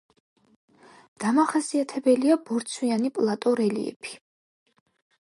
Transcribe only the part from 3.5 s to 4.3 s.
რელიეფი.